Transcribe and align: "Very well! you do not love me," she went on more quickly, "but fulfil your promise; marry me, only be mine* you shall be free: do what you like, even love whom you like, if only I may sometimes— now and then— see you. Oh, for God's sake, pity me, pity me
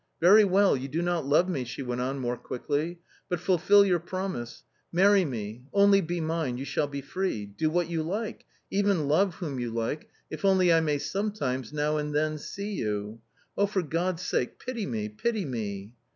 "Very 0.19 0.43
well! 0.43 0.75
you 0.75 0.87
do 0.87 1.03
not 1.03 1.27
love 1.27 1.47
me," 1.47 1.63
she 1.63 1.83
went 1.83 2.01
on 2.01 2.17
more 2.17 2.35
quickly, 2.35 2.97
"but 3.29 3.39
fulfil 3.39 3.85
your 3.85 3.99
promise; 3.99 4.63
marry 4.91 5.23
me, 5.23 5.61
only 5.73 6.01
be 6.01 6.19
mine* 6.19 6.57
you 6.57 6.65
shall 6.65 6.87
be 6.87 7.01
free: 7.01 7.45
do 7.45 7.69
what 7.69 7.87
you 7.87 8.01
like, 8.01 8.43
even 8.71 9.07
love 9.07 9.35
whom 9.35 9.59
you 9.59 9.69
like, 9.69 10.09
if 10.31 10.43
only 10.43 10.73
I 10.73 10.79
may 10.79 10.97
sometimes— 10.97 11.71
now 11.71 11.97
and 11.97 12.15
then— 12.15 12.39
see 12.39 12.71
you. 12.73 13.21
Oh, 13.55 13.67
for 13.67 13.83
God's 13.83 14.23
sake, 14.23 14.57
pity 14.57 14.87
me, 14.87 15.07
pity 15.07 15.45
me 15.45 15.93